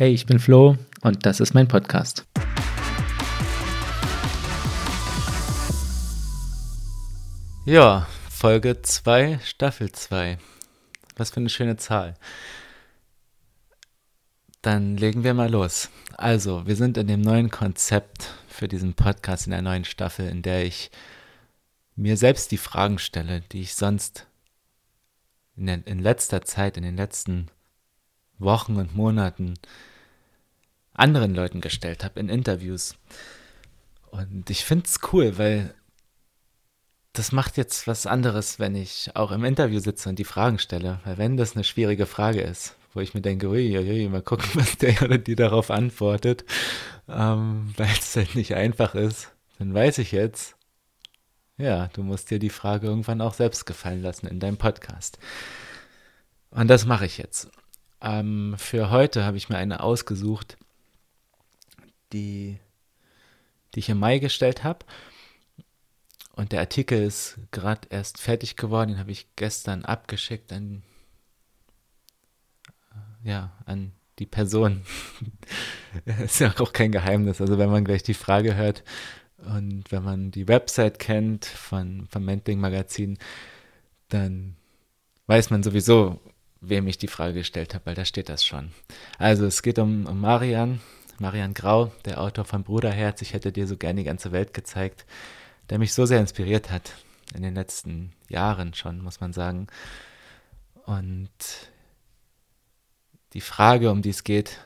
Hey, 0.00 0.14
ich 0.14 0.24
bin 0.24 0.38
Flo 0.38 0.78
und 1.02 1.26
das 1.26 1.40
ist 1.40 1.52
mein 1.52 1.68
Podcast. 1.68 2.26
Ja, 7.66 8.08
Folge 8.30 8.80
2, 8.80 9.40
Staffel 9.44 9.92
2. 9.92 10.38
Was 11.16 11.32
für 11.32 11.40
eine 11.40 11.50
schöne 11.50 11.76
Zahl. 11.76 12.14
Dann 14.62 14.96
legen 14.96 15.22
wir 15.22 15.34
mal 15.34 15.50
los. 15.50 15.90
Also, 16.16 16.66
wir 16.66 16.76
sind 16.76 16.96
in 16.96 17.06
dem 17.06 17.20
neuen 17.20 17.50
Konzept 17.50 18.32
für 18.48 18.68
diesen 18.68 18.94
Podcast 18.94 19.48
in 19.48 19.50
der 19.50 19.60
neuen 19.60 19.84
Staffel, 19.84 20.30
in 20.30 20.40
der 20.40 20.64
ich 20.64 20.90
mir 21.94 22.16
selbst 22.16 22.52
die 22.52 22.56
Fragen 22.56 22.98
stelle, 22.98 23.42
die 23.52 23.60
ich 23.60 23.74
sonst 23.74 24.26
in, 25.56 25.66
der, 25.66 25.86
in 25.86 25.98
letzter 25.98 26.40
Zeit, 26.40 26.78
in 26.78 26.84
den 26.84 26.96
letzten 26.96 27.50
Wochen 28.38 28.76
und 28.76 28.96
Monaten 28.96 29.58
anderen 31.00 31.34
Leuten 31.34 31.60
gestellt 31.60 32.04
habe 32.04 32.20
in 32.20 32.28
Interviews. 32.28 32.94
Und 34.10 34.50
ich 34.50 34.64
finde 34.64 34.86
es 34.86 34.98
cool, 35.12 35.38
weil 35.38 35.74
das 37.12 37.32
macht 37.32 37.56
jetzt 37.56 37.86
was 37.86 38.06
anderes, 38.06 38.58
wenn 38.58 38.74
ich 38.74 39.10
auch 39.14 39.32
im 39.32 39.44
Interview 39.44 39.80
sitze 39.80 40.08
und 40.08 40.18
die 40.18 40.24
Fragen 40.24 40.58
stelle. 40.58 41.00
Weil 41.04 41.18
wenn 41.18 41.36
das 41.36 41.54
eine 41.54 41.64
schwierige 41.64 42.06
Frage 42.06 42.40
ist, 42.40 42.76
wo 42.94 43.00
ich 43.00 43.14
mir 43.14 43.20
denke, 43.20 43.48
ui, 43.48 44.08
mal 44.08 44.22
gucken, 44.22 44.48
was 44.54 44.76
der 44.78 45.02
oder 45.02 45.18
die 45.18 45.36
darauf 45.36 45.70
antwortet, 45.70 46.44
ähm, 47.08 47.74
weil 47.76 47.90
es 47.98 48.14
halt 48.16 48.34
nicht 48.34 48.54
einfach 48.54 48.94
ist, 48.94 49.32
dann 49.58 49.74
weiß 49.74 49.98
ich 49.98 50.12
jetzt, 50.12 50.56
ja, 51.56 51.88
du 51.88 52.02
musst 52.02 52.30
dir 52.30 52.38
die 52.38 52.50
Frage 52.50 52.86
irgendwann 52.86 53.20
auch 53.20 53.34
selbst 53.34 53.66
gefallen 53.66 54.02
lassen 54.02 54.26
in 54.26 54.40
deinem 54.40 54.56
Podcast. 54.56 55.18
Und 56.50 56.68
das 56.68 56.86
mache 56.86 57.06
ich 57.06 57.18
jetzt. 57.18 57.50
Ähm, 58.00 58.54
für 58.56 58.90
heute 58.90 59.24
habe 59.24 59.36
ich 59.36 59.48
mir 59.48 59.58
eine 59.58 59.82
ausgesucht, 59.82 60.56
die, 62.12 62.58
die 63.74 63.80
ich 63.80 63.88
im 63.88 63.98
Mai 63.98 64.18
gestellt 64.18 64.64
habe. 64.64 64.84
Und 66.32 66.52
der 66.52 66.60
Artikel 66.60 67.02
ist 67.02 67.38
gerade 67.50 67.88
erst 67.90 68.18
fertig 68.18 68.56
geworden, 68.56 68.90
den 68.90 68.98
habe 68.98 69.10
ich 69.10 69.26
gestern 69.36 69.84
abgeschickt 69.84 70.52
an, 70.52 70.82
ja, 73.22 73.52
an 73.66 73.92
die 74.18 74.26
Person. 74.26 74.82
ist 76.24 76.40
ja 76.40 76.54
auch 76.58 76.72
kein 76.72 76.92
Geheimnis. 76.92 77.40
Also 77.40 77.58
wenn 77.58 77.70
man 77.70 77.84
gleich 77.84 78.02
die 78.02 78.14
Frage 78.14 78.54
hört 78.54 78.84
und 79.38 79.84
wenn 79.90 80.04
man 80.04 80.30
die 80.30 80.48
Website 80.48 80.98
kennt 80.98 81.46
von, 81.46 82.06
vom 82.10 82.24
Mending 82.24 82.60
Magazin, 82.60 83.18
dann 84.08 84.56
weiß 85.26 85.50
man 85.50 85.62
sowieso, 85.62 86.20
wem 86.60 86.86
ich 86.86 86.98
die 86.98 87.08
Frage 87.08 87.34
gestellt 87.34 87.74
habe, 87.74 87.86
weil 87.86 87.94
da 87.94 88.04
steht 88.04 88.28
das 88.28 88.44
schon. 88.44 88.72
Also 89.18 89.46
es 89.46 89.62
geht 89.62 89.78
um, 89.78 90.06
um 90.06 90.20
Marian, 90.20 90.80
Marian 91.20 91.52
Grau, 91.52 91.92
der 92.06 92.18
Autor 92.18 92.46
von 92.46 92.64
Bruderherz. 92.64 93.20
Ich 93.20 93.34
hätte 93.34 93.52
dir 93.52 93.66
so 93.66 93.76
gerne 93.76 94.00
die 94.00 94.06
ganze 94.06 94.32
Welt 94.32 94.54
gezeigt, 94.54 95.04
der 95.68 95.78
mich 95.78 95.92
so 95.92 96.06
sehr 96.06 96.18
inspiriert 96.18 96.70
hat 96.70 96.94
in 97.34 97.42
den 97.42 97.54
letzten 97.54 98.14
Jahren 98.30 98.72
schon, 98.72 99.02
muss 99.02 99.20
man 99.20 99.34
sagen. 99.34 99.66
Und 100.86 101.28
die 103.34 103.42
Frage, 103.42 103.90
um 103.90 104.00
die 104.00 104.08
es 104.08 104.24
geht, 104.24 104.64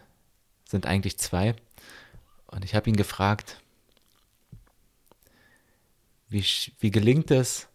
sind 0.64 0.86
eigentlich 0.86 1.18
zwei. 1.18 1.56
Und 2.46 2.64
ich 2.64 2.76
habe 2.76 2.88
ihn 2.88 2.96
gefragt, 2.96 3.60
wie, 6.28 6.44
wie 6.78 6.90
gelingt 6.92 7.32
es, 7.32 7.66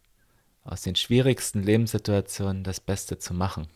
aus 0.63 0.83
den 0.83 0.95
schwierigsten 0.95 1.63
Lebenssituationen 1.63 2.63
das 2.63 2.79
Beste 2.79 3.19
zu 3.19 3.33
machen? 3.33 3.67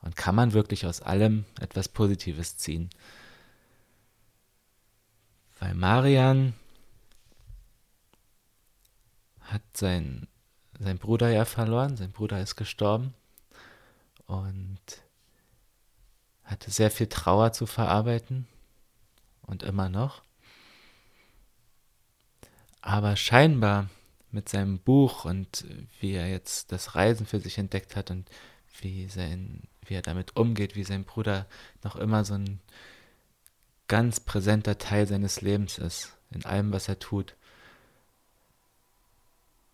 Und 0.00 0.16
kann 0.16 0.34
man 0.34 0.54
wirklich 0.54 0.86
aus 0.86 1.02
allem 1.02 1.44
etwas 1.60 1.90
Positives 1.90 2.56
ziehen? 2.56 2.88
Weil 5.64 5.74
Marian 5.76 6.52
hat 9.40 9.62
sein, 9.72 10.28
sein 10.78 10.98
Bruder 10.98 11.30
ja 11.30 11.46
verloren, 11.46 11.96
sein 11.96 12.12
Bruder 12.12 12.38
ist 12.38 12.56
gestorben 12.56 13.14
und 14.26 14.78
hatte 16.42 16.70
sehr 16.70 16.90
viel 16.90 17.06
Trauer 17.06 17.54
zu 17.54 17.64
verarbeiten 17.64 18.46
und 19.40 19.62
immer 19.62 19.88
noch. 19.88 20.22
Aber 22.82 23.16
scheinbar 23.16 23.88
mit 24.32 24.50
seinem 24.50 24.78
Buch 24.78 25.24
und 25.24 25.64
wie 25.98 26.12
er 26.12 26.28
jetzt 26.28 26.72
das 26.72 26.94
Reisen 26.94 27.24
für 27.24 27.40
sich 27.40 27.56
entdeckt 27.56 27.96
hat 27.96 28.10
und 28.10 28.28
wie, 28.82 29.08
sein, 29.08 29.62
wie 29.86 29.94
er 29.94 30.02
damit 30.02 30.36
umgeht, 30.36 30.76
wie 30.76 30.84
sein 30.84 31.04
Bruder 31.04 31.46
noch 31.82 31.96
immer 31.96 32.26
so 32.26 32.34
ein 32.34 32.60
ganz 33.88 34.20
präsenter 34.20 34.78
Teil 34.78 35.06
seines 35.06 35.40
Lebens 35.40 35.78
ist, 35.78 36.16
in 36.30 36.44
allem, 36.44 36.72
was 36.72 36.88
er 36.88 36.98
tut, 36.98 37.34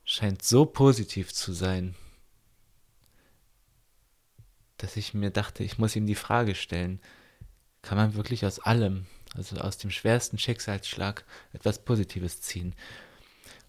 scheint 0.04 0.42
so 0.42 0.66
positiv 0.66 1.32
zu 1.32 1.52
sein, 1.52 1.94
dass 4.78 4.96
ich 4.96 5.14
mir 5.14 5.30
dachte, 5.30 5.62
ich 5.62 5.78
muss 5.78 5.94
ihm 5.94 6.06
die 6.06 6.14
Frage 6.14 6.54
stellen, 6.54 7.00
kann 7.82 7.96
man 7.96 8.14
wirklich 8.14 8.44
aus 8.44 8.58
allem, 8.58 9.06
also 9.34 9.56
aus 9.56 9.78
dem 9.78 9.90
schwersten 9.90 10.38
Schicksalsschlag, 10.38 11.24
etwas 11.52 11.84
Positives 11.84 12.40
ziehen? 12.40 12.74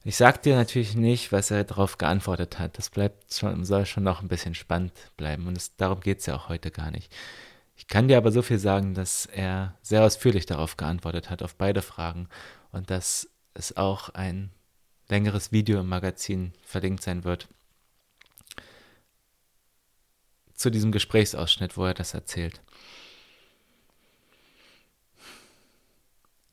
Ich 0.03 0.15
sag 0.15 0.41
dir 0.41 0.55
natürlich 0.55 0.95
nicht, 0.95 1.31
was 1.31 1.51
er 1.51 1.63
darauf 1.63 1.99
geantwortet 1.99 2.57
hat. 2.57 2.77
Das 2.79 2.89
bleibt 2.89 3.31
schon, 3.33 3.63
soll 3.65 3.85
schon 3.85 4.03
noch 4.03 4.21
ein 4.21 4.27
bisschen 4.27 4.55
spannend 4.55 4.93
bleiben. 5.15 5.45
Und 5.45 5.55
es, 5.55 5.75
darum 5.75 6.01
geht 6.01 6.19
es 6.19 6.25
ja 6.25 6.35
auch 6.35 6.49
heute 6.49 6.71
gar 6.71 6.89
nicht. 6.89 7.13
Ich 7.81 7.87
kann 7.87 8.07
dir 8.07 8.17
aber 8.17 8.31
so 8.31 8.43
viel 8.43 8.59
sagen, 8.59 8.93
dass 8.93 9.25
er 9.25 9.75
sehr 9.81 10.03
ausführlich 10.03 10.45
darauf 10.45 10.77
geantwortet 10.77 11.31
hat, 11.31 11.41
auf 11.41 11.55
beide 11.55 11.81
Fragen. 11.81 12.29
Und 12.71 12.91
dass 12.91 13.27
es 13.55 13.75
auch 13.75 14.09
ein 14.09 14.51
längeres 15.09 15.51
Video 15.51 15.79
im 15.79 15.89
Magazin 15.89 16.53
verlinkt 16.63 17.01
sein 17.01 17.23
wird. 17.23 17.47
Zu 20.53 20.69
diesem 20.69 20.91
Gesprächsausschnitt, 20.91 21.75
wo 21.75 21.85
er 21.85 21.95
das 21.95 22.13
erzählt. 22.13 22.61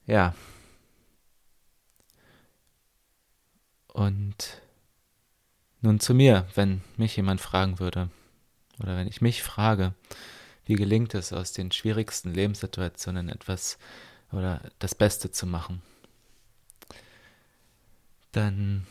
Ja, 0.06 0.34
Und 3.98 4.62
nun 5.80 5.98
zu 5.98 6.14
mir, 6.14 6.46
wenn 6.54 6.82
mich 6.96 7.16
jemand 7.16 7.40
fragen 7.40 7.80
würde, 7.80 8.08
oder 8.80 8.96
wenn 8.96 9.08
ich 9.08 9.20
mich 9.20 9.42
frage, 9.42 9.92
wie 10.68 10.74
gelingt 10.74 11.14
es 11.14 11.32
aus 11.32 11.52
den 11.52 11.72
schwierigsten 11.72 12.32
Lebenssituationen 12.34 13.30
etwas 13.30 13.78
oder 14.30 14.60
das 14.78 14.94
Beste 14.94 15.30
zu 15.30 15.46
machen, 15.46 15.80
dann 18.32 18.86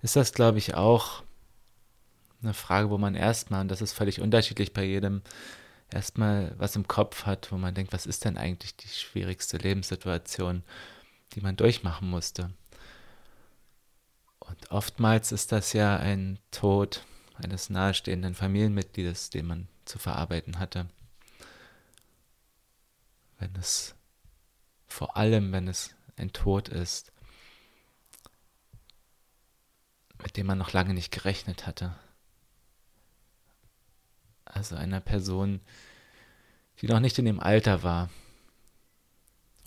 ist 0.00 0.14
das, 0.14 0.32
glaube 0.32 0.58
ich, 0.58 0.74
auch 0.74 1.24
eine 2.40 2.54
Frage, 2.54 2.88
wo 2.88 2.98
man 2.98 3.16
erstmal, 3.16 3.62
und 3.62 3.68
das 3.68 3.82
ist 3.82 3.92
völlig 3.92 4.20
unterschiedlich 4.20 4.72
bei 4.72 4.84
jedem, 4.84 5.22
erstmal 5.90 6.54
was 6.56 6.76
im 6.76 6.86
Kopf 6.86 7.26
hat, 7.26 7.50
wo 7.50 7.56
man 7.56 7.74
denkt, 7.74 7.92
was 7.92 8.06
ist 8.06 8.24
denn 8.24 8.38
eigentlich 8.38 8.76
die 8.76 8.86
schwierigste 8.86 9.56
Lebenssituation, 9.56 10.62
die 11.34 11.40
man 11.40 11.56
durchmachen 11.56 12.08
musste. 12.08 12.52
Und 14.38 14.70
oftmals 14.70 15.32
ist 15.32 15.50
das 15.50 15.72
ja 15.72 15.96
ein 15.96 16.38
Tod 16.52 17.04
eines 17.42 17.70
nahestehenden 17.70 18.34
Familienmitgliedes, 18.34 19.30
den 19.30 19.46
man 19.46 19.68
zu 19.84 19.98
verarbeiten 19.98 20.58
hatte. 20.58 20.86
Wenn 23.38 23.54
es, 23.56 23.94
vor 24.86 25.16
allem 25.16 25.52
wenn 25.52 25.68
es 25.68 25.94
ein 26.16 26.32
Tod 26.32 26.68
ist, 26.68 27.12
mit 30.22 30.36
dem 30.36 30.46
man 30.46 30.58
noch 30.58 30.72
lange 30.72 30.94
nicht 30.94 31.12
gerechnet 31.12 31.66
hatte. 31.66 31.94
Also 34.44 34.74
einer 34.74 35.00
Person, 35.00 35.60
die 36.80 36.88
noch 36.88 37.00
nicht 37.00 37.18
in 37.18 37.24
dem 37.24 37.38
Alter 37.38 37.82
war, 37.82 38.10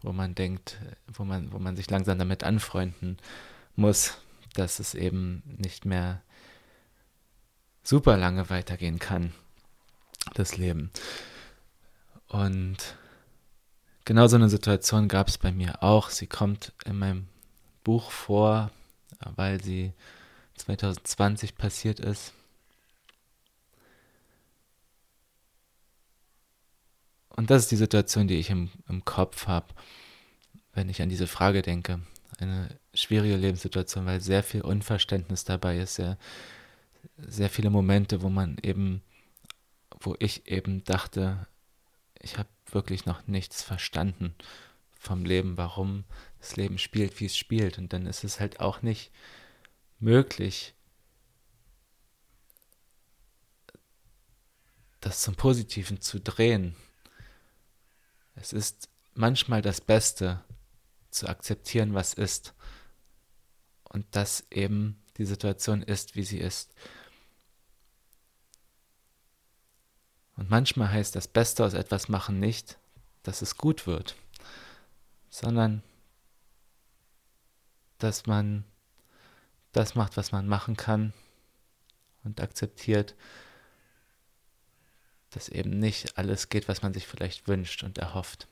wo 0.01 0.11
man 0.11 0.35
denkt, 0.35 0.77
wo 1.07 1.23
man, 1.23 1.51
wo 1.53 1.59
man 1.59 1.75
sich 1.75 1.89
langsam 1.89 2.17
damit 2.17 2.43
anfreunden 2.43 3.17
muss, 3.75 4.17
dass 4.53 4.79
es 4.79 4.93
eben 4.93 5.43
nicht 5.45 5.85
mehr 5.85 6.21
super 7.83 8.17
lange 8.17 8.49
weitergehen 8.49 8.99
kann, 8.99 9.33
das 10.33 10.57
Leben. 10.57 10.91
Und 12.27 12.77
genau 14.05 14.27
so 14.27 14.35
eine 14.35 14.49
Situation 14.49 15.07
gab 15.07 15.27
es 15.27 15.37
bei 15.37 15.51
mir 15.51 15.83
auch. 15.83 16.09
Sie 16.09 16.27
kommt 16.27 16.73
in 16.85 16.97
meinem 16.97 17.27
Buch 17.83 18.11
vor, 18.11 18.71
weil 19.35 19.61
sie 19.61 19.93
2020 20.55 21.57
passiert 21.57 21.99
ist. 21.99 22.33
Und 27.29 27.49
das 27.49 27.63
ist 27.63 27.71
die 27.71 27.77
Situation, 27.77 28.27
die 28.27 28.37
ich 28.37 28.49
im, 28.49 28.69
im 28.87 29.03
Kopf 29.05 29.47
habe, 29.47 29.67
wenn 30.73 30.89
ich 30.89 31.01
an 31.01 31.09
diese 31.09 31.27
Frage 31.27 31.61
denke 31.61 32.01
eine 32.41 32.69
schwierige 32.93 33.35
Lebenssituation, 33.35 34.05
weil 34.05 34.21
sehr 34.21 34.43
viel 34.43 34.61
Unverständnis 34.61 35.43
dabei 35.43 35.77
ist, 35.77 35.95
sehr, 35.95 36.17
sehr 37.17 37.49
viele 37.49 37.69
Momente, 37.69 38.21
wo 38.21 38.29
man 38.29 38.57
eben, 38.61 39.01
wo 39.99 40.15
ich 40.19 40.47
eben 40.47 40.83
dachte, 40.83 41.47
ich 42.19 42.37
habe 42.37 42.49
wirklich 42.71 43.05
noch 43.05 43.27
nichts 43.27 43.63
verstanden 43.63 44.35
vom 44.93 45.25
Leben, 45.25 45.57
warum 45.57 46.03
das 46.39 46.55
Leben 46.55 46.77
spielt, 46.77 47.19
wie 47.19 47.25
es 47.25 47.37
spielt. 47.37 47.77
Und 47.77 47.93
dann 47.93 48.05
ist 48.05 48.23
es 48.23 48.39
halt 48.39 48.59
auch 48.59 48.81
nicht 48.81 49.11
möglich, 49.99 50.73
das 54.99 55.21
zum 55.21 55.35
Positiven 55.35 56.01
zu 56.01 56.19
drehen. 56.19 56.75
Es 58.35 58.53
ist 58.53 58.89
manchmal 59.15 59.61
das 59.61 59.81
Beste, 59.81 60.43
zu 61.11 61.27
akzeptieren, 61.27 61.93
was 61.93 62.13
ist. 62.13 62.53
Und 63.83 64.05
dass 64.15 64.45
eben 64.49 65.00
die 65.17 65.25
Situation 65.25 65.81
ist, 65.81 66.15
wie 66.15 66.23
sie 66.23 66.39
ist. 66.39 66.73
Und 70.35 70.49
manchmal 70.49 70.91
heißt 70.91 71.15
das 71.15 71.27
Beste 71.27 71.65
aus 71.65 71.73
etwas 71.73 72.09
machen 72.09 72.39
nicht, 72.39 72.77
dass 73.23 73.41
es 73.41 73.57
gut 73.57 73.85
wird, 73.85 74.15
sondern 75.29 75.83
dass 77.99 78.25
man 78.25 78.63
das 79.71 79.95
macht, 79.95 80.17
was 80.17 80.31
man 80.31 80.47
machen 80.47 80.75
kann 80.75 81.13
und 82.23 82.41
akzeptiert, 82.41 83.15
dass 85.29 85.49
eben 85.49 85.79
nicht 85.79 86.17
alles 86.17 86.49
geht, 86.49 86.67
was 86.67 86.81
man 86.81 86.93
sich 86.93 87.07
vielleicht 87.07 87.47
wünscht 87.47 87.83
und 87.83 87.97
erhofft. 87.97 88.47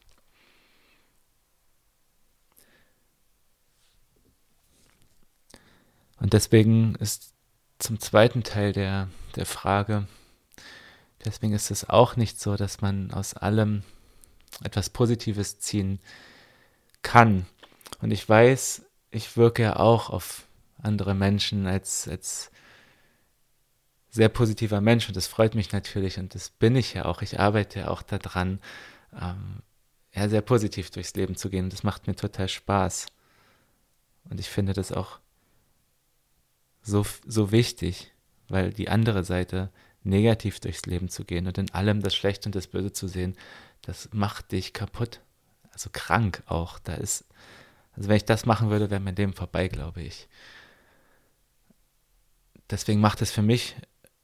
Und 6.20 6.34
deswegen 6.34 6.96
ist 6.96 7.34
zum 7.80 8.00
zweiten 8.00 8.44
Teil 8.44 8.74
der, 8.74 9.08
der 9.36 9.46
Frage, 9.46 10.08
deswegen 11.24 11.54
ist 11.54 11.72
es 11.72 11.90
auch 11.90 12.16
nicht 12.16 12.40
so, 12.40 12.56
dass 12.56 12.82
man 12.82 13.12
aus 13.12 13.34
allem 13.34 13.84
etwas 14.64 14.90
Positives 14.90 15.60
ziehen 15.60 16.00
kann. 17.02 17.46
Und 18.02 18.12
ich 18.12 18.28
weiß, 18.28 18.84
ich 19.12 19.38
wirke 19.38 19.64
ja 19.64 19.76
auch 19.78 20.10
auf 20.10 20.46
andere 20.82 21.14
Menschen 21.14 21.68
als, 21.68 22.08
als 22.08 22.52
sehr 24.10 24.30
positiver 24.30 24.82
Mensch 24.82 25.08
und 25.08 25.16
das 25.16 25.28
freut 25.28 25.56
mich 25.56 25.72
natürlich 25.72 26.18
und 26.18 26.34
das 26.36 26.50
bin 26.50 26.76
ich 26.76 26.94
ja 26.94 27.06
auch. 27.06 27.22
Ich 27.22 27.40
arbeite 27.40 27.80
ja 27.80 27.88
auch 27.90 28.02
daran, 28.02 28.60
ähm, 29.20 29.62
ja, 30.14 30.28
sehr 30.28 30.42
positiv 30.42 30.90
durchs 30.90 31.14
Leben 31.14 31.36
zu 31.36 31.50
gehen. 31.50 31.70
Das 31.70 31.84
macht 31.84 32.08
mir 32.08 32.16
total 32.16 32.50
Spaß. 32.50 33.06
Und 34.30 34.40
ich 34.40 34.50
finde 34.50 34.74
das 34.74 34.92
auch 34.92 35.20
so, 36.82 37.06
so 37.26 37.52
wichtig, 37.52 38.12
weil 38.48 38.72
die 38.72 38.90
andere 38.90 39.24
Seite, 39.24 39.72
negativ 40.04 40.60
durchs 40.60 40.86
Leben 40.86 41.10
zu 41.10 41.26
gehen 41.26 41.48
und 41.48 41.58
in 41.58 41.72
allem 41.72 42.02
das 42.02 42.16
Schlechte 42.16 42.48
und 42.48 42.56
das 42.56 42.68
Böse 42.68 42.94
zu 42.94 43.08
sehen, 43.08 43.36
das 43.82 44.10
macht 44.14 44.52
dich 44.52 44.74
kaputt. 44.74 45.22
Also 45.72 45.90
krank 45.92 46.44
auch. 46.46 46.80
Da 46.80 46.94
ist, 46.96 47.26
also 47.96 48.10
wenn 48.10 48.18
ich 48.18 48.26
das 48.26 48.46
machen 48.46 48.70
würde, 48.70 48.90
wäre 48.90 49.02
mein 49.02 49.16
Leben 49.16 49.34
vorbei, 49.34 49.68
glaube 49.68 50.02
ich. 50.02 50.28
Deswegen 52.70 53.00
macht 53.00 53.22
es 53.22 53.32
für 53.32 53.42
mich, 53.42 53.76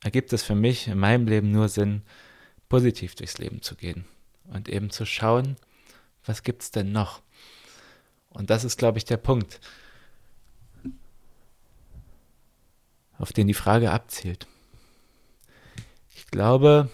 ergibt 0.03 0.31
es 0.33 0.43
für 0.43 0.55
mich 0.55 0.87
in 0.87 0.99
meinem 0.99 1.27
Leben 1.27 1.51
nur 1.51 1.67
Sinn, 1.67 2.03
positiv 2.69 3.15
durchs 3.15 3.37
Leben 3.37 3.61
zu 3.61 3.75
gehen 3.75 4.05
und 4.45 4.69
eben 4.69 4.89
zu 4.89 5.05
schauen, 5.05 5.55
was 6.25 6.43
gibt 6.43 6.63
es 6.63 6.71
denn 6.71 6.91
noch? 6.91 7.21
Und 8.29 8.49
das 8.49 8.63
ist, 8.63 8.77
glaube 8.77 8.97
ich, 8.97 9.05
der 9.05 9.17
Punkt. 9.17 9.59
Auf 13.17 13.33
den 13.33 13.47
die 13.47 13.53
Frage 13.53 13.91
abzielt. 13.91 14.47
Ich 16.15 16.27
glaube, 16.27 16.89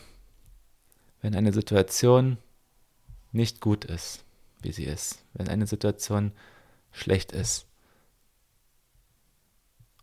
wenn 1.21 1.35
eine 1.35 1.53
Situation 1.53 2.37
nicht 3.31 3.61
gut 3.61 3.85
ist, 3.85 4.23
wie 4.61 4.71
sie 4.71 4.85
ist, 4.85 5.23
wenn 5.33 5.47
eine 5.47 5.67
Situation 5.67 6.31
schlecht 6.91 7.31
ist 7.31 7.65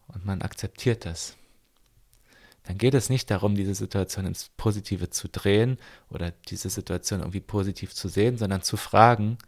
und 0.09 0.25
man 0.25 0.43
akzeptiert 0.43 1.05
das, 1.05 1.37
dann 2.65 2.77
geht 2.77 2.95
es 2.95 3.09
nicht 3.09 3.31
darum, 3.31 3.55
diese 3.55 3.75
Situation 3.75 4.27
ins 4.27 4.51
Positive 4.57 5.09
zu 5.09 5.29
drehen 5.29 5.79
oder 6.11 6.33
diese 6.49 6.69
Situation 6.69 7.21
irgendwie 7.21 7.41
positiv 7.41 7.95
zu 7.95 8.09
sehen, 8.09 8.37
sondern 8.37 8.63
zu 8.63 8.77
fragen, 8.77 9.39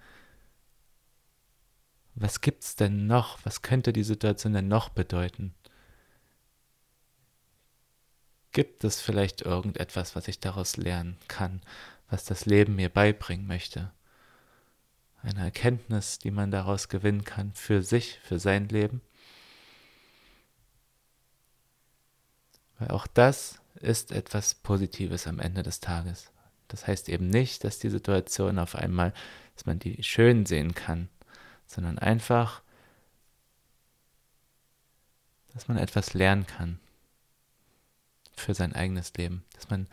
was 2.14 2.40
gibt 2.40 2.64
es 2.64 2.76
denn 2.76 3.06
noch? 3.06 3.38
Was 3.44 3.62
könnte 3.62 3.92
die 3.92 4.02
Situation 4.02 4.52
denn 4.52 4.68
noch 4.68 4.88
bedeuten? 4.88 5.54
Gibt 8.52 8.82
es 8.82 9.00
vielleicht 9.00 9.42
irgendetwas, 9.42 10.16
was 10.16 10.26
ich 10.26 10.40
daraus 10.40 10.76
lernen 10.76 11.16
kann, 11.28 11.62
was 12.08 12.24
das 12.24 12.46
Leben 12.46 12.74
mir 12.74 12.88
beibringen 12.88 13.46
möchte? 13.46 13.92
Eine 15.22 15.44
Erkenntnis, 15.44 16.18
die 16.18 16.32
man 16.32 16.50
daraus 16.50 16.88
gewinnen 16.88 17.24
kann 17.24 17.52
für 17.52 17.82
sich, 17.82 18.18
für 18.24 18.40
sein 18.40 18.68
Leben? 18.68 19.02
Weil 22.78 22.88
auch 22.88 23.06
das 23.06 23.60
ist 23.74 24.10
etwas 24.10 24.54
Positives 24.54 25.26
am 25.26 25.38
Ende 25.38 25.62
des 25.62 25.80
Tages. 25.80 26.32
Das 26.66 26.86
heißt 26.86 27.08
eben 27.08 27.28
nicht, 27.28 27.62
dass 27.62 27.78
die 27.78 27.90
Situation 27.90 28.58
auf 28.58 28.74
einmal, 28.74 29.12
dass 29.54 29.66
man 29.66 29.78
die 29.78 30.02
schön 30.02 30.46
sehen 30.46 30.74
kann, 30.74 31.08
sondern 31.66 31.98
einfach, 31.98 32.62
dass 35.52 35.68
man 35.68 35.76
etwas 35.76 36.14
lernen 36.14 36.46
kann 36.46 36.80
für 38.40 38.54
sein 38.54 38.74
eigenes 38.74 39.12
Leben, 39.14 39.44
dass 39.54 39.70
man 39.70 39.86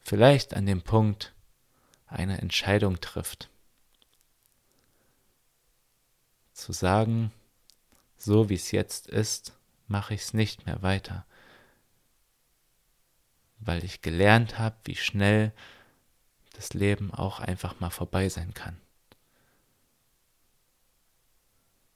vielleicht 0.00 0.54
an 0.54 0.66
dem 0.66 0.82
Punkt 0.82 1.34
eine 2.06 2.38
Entscheidung 2.38 3.00
trifft. 3.00 3.50
Zu 6.52 6.72
sagen, 6.72 7.32
so 8.16 8.48
wie 8.48 8.54
es 8.54 8.70
jetzt 8.72 9.06
ist, 9.06 9.54
mache 9.86 10.14
ich 10.14 10.22
es 10.22 10.34
nicht 10.34 10.66
mehr 10.66 10.82
weiter, 10.82 11.24
weil 13.58 13.84
ich 13.84 14.02
gelernt 14.02 14.58
habe, 14.58 14.76
wie 14.84 14.96
schnell 14.96 15.52
das 16.54 16.74
Leben 16.74 17.12
auch 17.14 17.40
einfach 17.40 17.78
mal 17.80 17.90
vorbei 17.90 18.28
sein 18.28 18.54
kann. 18.54 18.80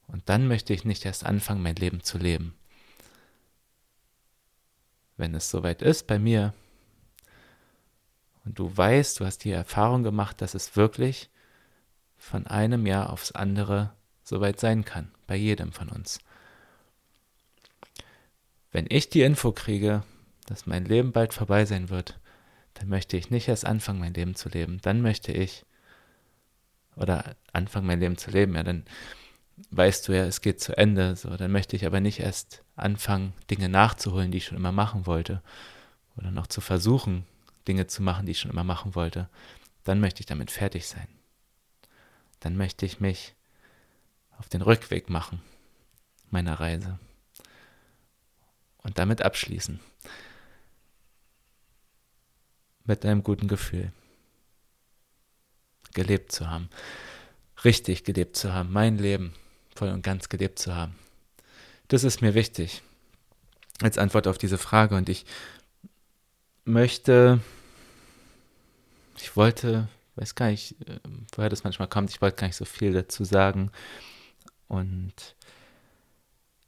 Und 0.06 0.28
dann 0.28 0.46
möchte 0.46 0.74
ich 0.74 0.84
nicht 0.84 1.04
erst 1.04 1.24
anfangen, 1.24 1.62
mein 1.62 1.76
Leben 1.76 2.02
zu 2.02 2.18
leben 2.18 2.54
wenn 5.16 5.34
es 5.34 5.50
soweit 5.50 5.82
ist 5.82 6.06
bei 6.06 6.18
mir 6.18 6.54
und 8.44 8.58
du 8.58 8.76
weißt, 8.76 9.20
du 9.20 9.24
hast 9.24 9.44
die 9.44 9.50
Erfahrung 9.50 10.02
gemacht, 10.02 10.40
dass 10.40 10.54
es 10.54 10.76
wirklich 10.76 11.30
von 12.16 12.46
einem 12.46 12.86
Jahr 12.86 13.10
aufs 13.10 13.32
andere 13.32 13.92
soweit 14.22 14.60
sein 14.60 14.84
kann, 14.84 15.10
bei 15.26 15.36
jedem 15.36 15.72
von 15.72 15.88
uns. 15.88 16.20
Wenn 18.70 18.86
ich 18.88 19.10
die 19.10 19.22
Info 19.22 19.52
kriege, 19.52 20.02
dass 20.46 20.66
mein 20.66 20.84
Leben 20.84 21.12
bald 21.12 21.34
vorbei 21.34 21.66
sein 21.66 21.90
wird, 21.90 22.18
dann 22.74 22.88
möchte 22.88 23.16
ich 23.16 23.30
nicht 23.30 23.48
erst 23.48 23.66
anfangen, 23.66 24.00
mein 24.00 24.14
Leben 24.14 24.34
zu 24.34 24.48
leben. 24.48 24.80
Dann 24.80 25.02
möchte 25.02 25.32
ich, 25.32 25.64
oder 26.96 27.36
anfangen, 27.52 27.86
mein 27.86 28.00
Leben 28.00 28.16
zu 28.16 28.30
leben, 28.30 28.54
ja, 28.54 28.62
dann 28.62 28.84
weißt 29.70 30.08
du 30.08 30.16
ja, 30.16 30.24
es 30.24 30.40
geht 30.40 30.60
zu 30.60 30.76
Ende, 30.76 31.16
so, 31.16 31.36
dann 31.36 31.52
möchte 31.52 31.76
ich 31.76 31.86
aber 31.86 32.00
nicht 32.00 32.20
erst 32.20 32.64
anfangen, 32.82 33.32
Dinge 33.50 33.68
nachzuholen, 33.68 34.30
die 34.30 34.38
ich 34.38 34.46
schon 34.46 34.58
immer 34.58 34.72
machen 34.72 35.06
wollte, 35.06 35.42
oder 36.16 36.30
noch 36.30 36.46
zu 36.46 36.60
versuchen, 36.60 37.24
Dinge 37.66 37.86
zu 37.86 38.02
machen, 38.02 38.26
die 38.26 38.32
ich 38.32 38.40
schon 38.40 38.50
immer 38.50 38.64
machen 38.64 38.94
wollte, 38.94 39.28
dann 39.84 40.00
möchte 40.00 40.20
ich 40.20 40.26
damit 40.26 40.50
fertig 40.50 40.86
sein. 40.86 41.08
Dann 42.40 42.56
möchte 42.56 42.84
ich 42.86 43.00
mich 43.00 43.34
auf 44.38 44.48
den 44.48 44.62
Rückweg 44.62 45.08
machen 45.08 45.40
meiner 46.30 46.58
Reise 46.58 46.98
und 48.78 48.98
damit 48.98 49.22
abschließen. 49.22 49.80
Mit 52.84 53.04
einem 53.04 53.22
guten 53.22 53.46
Gefühl. 53.46 53.92
Gelebt 55.94 56.32
zu 56.32 56.50
haben. 56.50 56.68
Richtig 57.64 58.02
gelebt 58.02 58.36
zu 58.36 58.52
haben. 58.52 58.72
Mein 58.72 58.98
Leben 58.98 59.34
voll 59.74 59.90
und 59.90 60.02
ganz 60.02 60.28
gelebt 60.28 60.58
zu 60.58 60.74
haben. 60.74 60.96
Das 61.92 62.04
ist 62.04 62.22
mir 62.22 62.32
wichtig. 62.32 62.80
Als 63.82 63.98
Antwort 63.98 64.26
auf 64.26 64.38
diese 64.38 64.56
Frage. 64.56 64.96
Und 64.96 65.10
ich 65.10 65.26
möchte, 66.64 67.38
ich 69.18 69.36
wollte, 69.36 69.88
weiß 70.16 70.34
gar 70.34 70.46
nicht, 70.46 70.72
äh, 70.88 71.00
woher 71.36 71.50
das 71.50 71.64
manchmal 71.64 71.88
kommt, 71.88 72.08
ich 72.08 72.22
wollte 72.22 72.36
gar 72.38 72.46
nicht 72.46 72.56
so 72.56 72.64
viel 72.64 72.94
dazu 72.94 73.24
sagen. 73.24 73.70
Und 74.68 75.36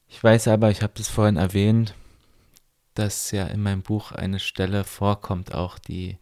ich 0.09 0.23
weiß 0.23 0.49
aber, 0.49 0.71
ich 0.71 0.83
habe 0.83 0.93
das 0.95 1.09
vorhin 1.09 1.39
erwähnt, 1.39 1.95
dass 2.93 3.31
ja 3.31 3.47
in 3.47 3.63
meinem 3.63 3.81
Buch 3.81 4.13
eine 4.13 4.41
Stelle 4.41 4.85
vorkommt, 4.85 5.55
auch 5.55 5.79
die, 5.79 6.19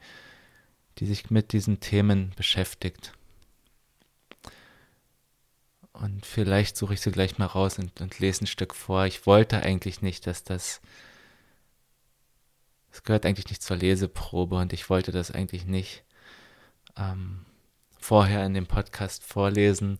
die 0.98 1.06
sich 1.06 1.28
mit 1.28 1.52
diesen 1.52 1.80
Themen 1.80 2.30
beschäftigt. 2.36 3.12
Und 5.92 6.24
vielleicht 6.24 6.76
suche 6.76 6.94
ich 6.94 7.00
sie 7.00 7.12
gleich 7.12 7.38
mal 7.38 7.46
raus 7.46 7.78
und, 7.78 8.00
und 8.00 8.18
lese 8.18 8.44
ein 8.44 8.46
Stück 8.46 8.74
vor. 8.74 9.06
Ich 9.06 9.26
wollte 9.26 9.62
eigentlich 9.62 10.02
nicht, 10.02 10.26
dass 10.26 10.42
das 10.42 10.80
es 12.92 13.02
gehört 13.02 13.24
eigentlich 13.24 13.48
nicht 13.48 13.62
zur 13.62 13.76
Leseprobe 13.76 14.56
und 14.56 14.72
ich 14.72 14.90
wollte 14.90 15.12
das 15.12 15.30
eigentlich 15.30 15.64
nicht 15.64 16.04
ähm, 16.96 17.46
vorher 17.98 18.44
in 18.44 18.52
dem 18.52 18.66
Podcast 18.66 19.24
vorlesen, 19.24 19.98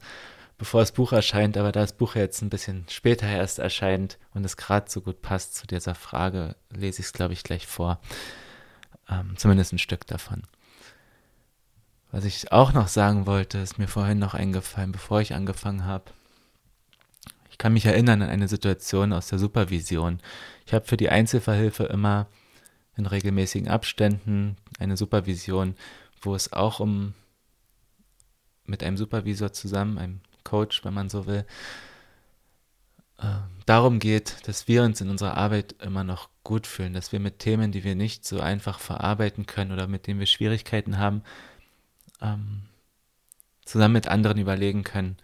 bevor 0.58 0.80
das 0.80 0.92
Buch 0.92 1.12
erscheint, 1.12 1.56
aber 1.56 1.72
da 1.72 1.80
das 1.80 1.96
Buch 1.96 2.14
jetzt 2.14 2.42
ein 2.42 2.50
bisschen 2.50 2.84
später 2.90 3.26
erst 3.26 3.58
erscheint 3.58 4.18
und 4.34 4.44
es 4.44 4.58
gerade 4.58 4.90
so 4.90 5.00
gut 5.00 5.22
passt 5.22 5.54
zu 5.54 5.66
dieser 5.66 5.94
Frage, 5.94 6.54
lese 6.70 7.00
ich 7.00 7.06
es, 7.06 7.12
glaube 7.14 7.32
ich, 7.32 7.42
gleich 7.42 7.66
vor. 7.66 7.98
Ähm, 9.08 9.34
zumindest 9.36 9.72
ein 9.72 9.78
Stück 9.78 10.06
davon. 10.06 10.42
Was 12.12 12.26
ich 12.26 12.52
auch 12.52 12.74
noch 12.74 12.88
sagen 12.88 13.26
wollte, 13.26 13.58
ist 13.58 13.78
mir 13.78 13.88
vorhin 13.88 14.18
noch 14.18 14.34
eingefallen, 14.34 14.92
bevor 14.92 15.22
ich 15.22 15.34
angefangen 15.34 15.86
habe. 15.86 16.04
Ich 17.50 17.56
kann 17.56 17.72
mich 17.72 17.86
erinnern 17.86 18.20
an 18.20 18.28
eine 18.28 18.48
Situation 18.48 19.14
aus 19.14 19.28
der 19.28 19.38
Supervision. 19.38 20.20
Ich 20.66 20.74
habe 20.74 20.84
für 20.84 20.98
die 20.98 21.08
Einzelverhilfe 21.08 21.84
immer 21.84 22.26
in 22.96 23.06
regelmäßigen 23.06 23.66
Abständen 23.66 24.58
eine 24.78 24.98
Supervision, 24.98 25.74
wo 26.20 26.34
es 26.34 26.52
auch 26.52 26.80
um 26.80 27.14
mit 28.66 28.84
einem 28.84 28.98
Supervisor 28.98 29.54
zusammen, 29.54 29.96
einem 29.96 30.20
Coach, 30.44 30.84
wenn 30.84 30.92
man 30.92 31.08
so 31.08 31.26
will, 31.26 31.46
äh, 33.18 33.24
darum 33.64 33.98
geht, 33.98 34.46
dass 34.46 34.68
wir 34.68 34.82
uns 34.82 35.00
in 35.00 35.08
unserer 35.08 35.38
Arbeit 35.38 35.76
immer 35.80 36.04
noch 36.04 36.28
gut 36.44 36.66
fühlen, 36.66 36.92
dass 36.92 37.10
wir 37.10 37.20
mit 37.20 37.38
Themen, 37.38 37.72
die 37.72 37.84
wir 37.84 37.94
nicht 37.94 38.26
so 38.26 38.40
einfach 38.40 38.80
verarbeiten 38.80 39.46
können 39.46 39.72
oder 39.72 39.86
mit 39.86 40.06
denen 40.06 40.20
wir 40.20 40.26
Schwierigkeiten 40.26 40.98
haben, 40.98 41.22
ähm, 42.22 42.62
zusammen 43.64 43.94
mit 43.94 44.08
anderen 44.08 44.38
überlegen 44.38 44.84
können, 44.84 45.16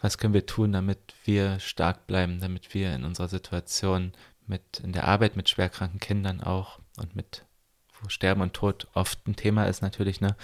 was 0.00 0.18
können 0.18 0.34
wir 0.34 0.46
tun, 0.46 0.72
damit 0.72 1.14
wir 1.24 1.58
stark 1.58 2.06
bleiben, 2.06 2.40
damit 2.40 2.74
wir 2.74 2.94
in 2.94 3.04
unserer 3.04 3.28
Situation 3.28 4.12
mit 4.46 4.80
in 4.80 4.92
der 4.92 5.08
Arbeit 5.08 5.36
mit 5.36 5.48
schwerkranken 5.48 6.00
Kindern 6.00 6.40
auch 6.40 6.78
und 6.98 7.16
mit 7.16 7.44
wo 8.00 8.08
Sterben 8.08 8.42
und 8.42 8.52
Tod 8.52 8.88
oft 8.94 9.26
ein 9.26 9.36
Thema 9.36 9.64
ist 9.64 9.82
natürlich, 9.82 10.20
ne, 10.20 10.36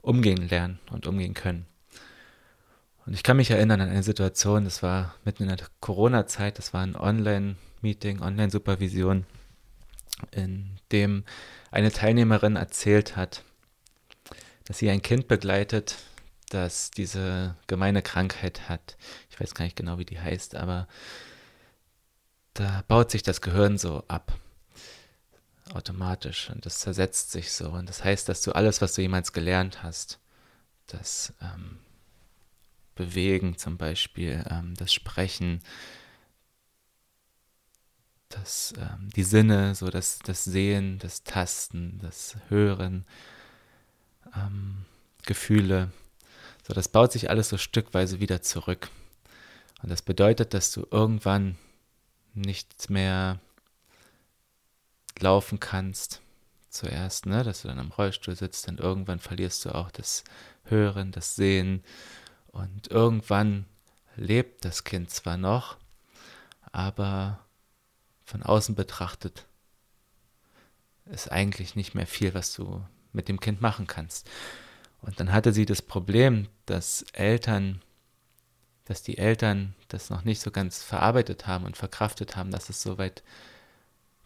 umgehen 0.00 0.48
lernen 0.48 0.78
und 0.90 1.06
umgehen 1.06 1.34
können. 1.34 1.66
Und 3.04 3.14
ich 3.14 3.22
kann 3.22 3.36
mich 3.36 3.50
erinnern 3.50 3.80
an 3.80 3.90
eine 3.90 4.02
Situation, 4.02 4.64
das 4.64 4.82
war 4.82 5.14
mitten 5.24 5.42
in 5.44 5.48
der 5.56 5.66
Corona-Zeit, 5.80 6.58
das 6.58 6.72
war 6.72 6.82
ein 6.82 6.96
Online-Meeting, 6.96 8.20
Online-Supervision, 8.20 9.26
in 10.30 10.78
dem 10.92 11.24
eine 11.70 11.90
Teilnehmerin 11.90 12.56
erzählt 12.56 13.16
hat, 13.16 13.44
dass 14.72 14.78
sie 14.78 14.88
ein 14.88 15.02
Kind 15.02 15.28
begleitet, 15.28 15.98
das 16.48 16.90
diese 16.90 17.56
gemeine 17.66 18.00
Krankheit 18.00 18.70
hat. 18.70 18.96
Ich 19.28 19.38
weiß 19.38 19.52
gar 19.52 19.66
nicht 19.66 19.76
genau, 19.76 19.98
wie 19.98 20.06
die 20.06 20.18
heißt, 20.18 20.54
aber 20.54 20.88
da 22.54 22.82
baut 22.88 23.10
sich 23.10 23.22
das 23.22 23.42
Gehirn 23.42 23.76
so 23.76 24.02
ab. 24.08 24.32
Automatisch. 25.74 26.48
Und 26.48 26.64
das 26.64 26.78
zersetzt 26.78 27.32
sich 27.32 27.52
so. 27.52 27.68
Und 27.68 27.86
das 27.86 28.02
heißt, 28.02 28.30
dass 28.30 28.40
du 28.40 28.52
alles, 28.52 28.80
was 28.80 28.94
du 28.94 29.02
jemals 29.02 29.34
gelernt 29.34 29.82
hast, 29.82 30.20
das 30.86 31.34
ähm, 31.42 31.78
Bewegen 32.94 33.58
zum 33.58 33.76
Beispiel, 33.76 34.42
ähm, 34.48 34.74
das 34.76 34.90
Sprechen, 34.90 35.60
das, 38.30 38.72
ähm, 38.78 39.10
die 39.14 39.24
Sinne, 39.24 39.74
so 39.74 39.90
das, 39.90 40.20
das 40.20 40.44
Sehen, 40.44 40.98
das 40.98 41.24
Tasten, 41.24 41.98
das 42.00 42.36
Hören, 42.48 43.04
ähm, 44.34 44.84
Gefühle. 45.24 45.90
So, 46.66 46.74
das 46.74 46.88
baut 46.88 47.12
sich 47.12 47.30
alles 47.30 47.48
so 47.48 47.58
stückweise 47.58 48.20
wieder 48.20 48.42
zurück. 48.42 48.90
Und 49.82 49.90
das 49.90 50.02
bedeutet, 50.02 50.54
dass 50.54 50.70
du 50.72 50.86
irgendwann 50.90 51.56
nicht 52.34 52.88
mehr 52.88 53.40
laufen 55.18 55.60
kannst. 55.60 56.20
Zuerst, 56.68 57.26
ne, 57.26 57.44
dass 57.44 57.62
du 57.62 57.68
dann 57.68 57.78
am 57.78 57.90
Rollstuhl 57.90 58.34
sitzt, 58.34 58.66
dann 58.66 58.78
irgendwann 58.78 59.18
verlierst 59.18 59.64
du 59.64 59.74
auch 59.74 59.90
das 59.90 60.24
Hören, 60.64 61.12
das 61.12 61.36
Sehen. 61.36 61.84
Und 62.46 62.88
irgendwann 62.88 63.66
lebt 64.16 64.64
das 64.64 64.84
Kind 64.84 65.10
zwar 65.10 65.36
noch, 65.36 65.76
aber 66.70 67.44
von 68.24 68.42
außen 68.42 68.74
betrachtet 68.74 69.46
ist 71.06 71.30
eigentlich 71.30 71.76
nicht 71.76 71.94
mehr 71.94 72.06
viel, 72.06 72.32
was 72.32 72.54
du 72.54 72.82
mit 73.12 73.28
dem 73.28 73.40
Kind 73.40 73.60
machen 73.60 73.86
kannst. 73.86 74.28
Und 75.00 75.18
dann 75.18 75.32
hatte 75.32 75.52
sie 75.52 75.66
das 75.66 75.82
Problem, 75.82 76.48
dass 76.66 77.04
Eltern, 77.12 77.82
dass 78.84 79.02
die 79.02 79.18
Eltern 79.18 79.74
das 79.88 80.10
noch 80.10 80.24
nicht 80.24 80.40
so 80.40 80.50
ganz 80.50 80.82
verarbeitet 80.82 81.46
haben 81.46 81.64
und 81.64 81.76
verkraftet 81.76 82.36
haben, 82.36 82.50
dass 82.50 82.68
es 82.68 82.82
so 82.82 82.98
weit, 82.98 83.22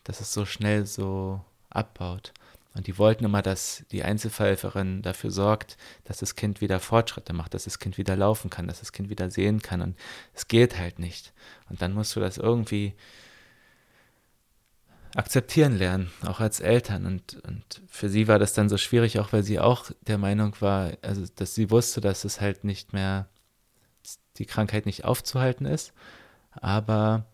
dass 0.05 0.21
es 0.21 0.33
so 0.33 0.45
schnell 0.45 0.87
so 0.87 1.45
abbaut. 1.71 2.33
Und 2.75 2.87
die 2.87 2.99
wollten 2.99 3.25
immer, 3.25 3.40
dass 3.40 3.85
die 3.90 4.02
Einzelverhelferin 4.02 5.00
dafür 5.00 5.31
sorgt, 5.31 5.78
dass 6.05 6.19
das 6.19 6.35
Kind 6.35 6.61
wieder 6.61 6.78
Fortschritte 6.78 7.33
macht, 7.33 7.55
dass 7.55 7.64
das 7.64 7.78
Kind 7.78 7.97
wieder 7.97 8.16
laufen 8.16 8.50
kann, 8.50 8.69
dass 8.69 8.81
das 8.81 8.93
Kind 8.93 9.09
wieder 9.09 9.31
sehen 9.31 9.62
kann. 9.62 9.81
Und 9.81 9.97
es 10.35 10.47
geht 10.47 10.76
halt 10.76 10.99
nicht. 10.99 11.33
Und 11.71 11.81
dann 11.81 11.95
musst 11.95 12.14
du 12.16 12.21
das 12.21 12.37
irgendwie 12.37 12.95
akzeptieren 15.17 15.77
lernen, 15.77 16.11
auch 16.27 16.41
als 16.41 16.61
Eltern. 16.61 17.07
Und, 17.07 17.43
und 17.45 17.83
für 17.89 18.09
sie 18.09 18.29
war 18.29 18.39
das 18.39 18.53
dann 18.53 18.69
so 18.69 18.77
schwierig, 18.77 19.19
auch 19.19 19.33
weil 19.33 19.43
sie 19.43 19.59
auch 19.59 19.91
der 20.03 20.19
Meinung 20.19 20.55
war, 20.61 20.93
also 21.03 21.25
dass 21.37 21.55
sie 21.55 21.71
wusste, 21.71 22.01
dass 22.01 22.25
es 22.25 22.41
halt 22.41 22.65
nicht 22.65 22.93
mehr, 22.93 23.29
die 24.37 24.47
Krankheit 24.47 24.85
nicht 24.85 25.05
aufzuhalten 25.05 25.65
ist. 25.65 25.95
Aber 26.53 27.25